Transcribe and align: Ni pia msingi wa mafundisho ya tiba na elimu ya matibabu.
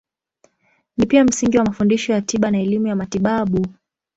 Ni 0.97 1.05
pia 1.05 1.23
msingi 1.25 1.57
wa 1.57 1.65
mafundisho 1.65 2.13
ya 2.13 2.21
tiba 2.21 2.51
na 2.51 2.59
elimu 2.59 2.87
ya 2.87 2.95
matibabu. 2.95 3.67